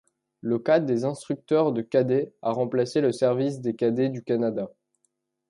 [0.41, 4.71] Le Cadre des Instructeurs de Cadets a remplacé le Service des Cadets du Canada.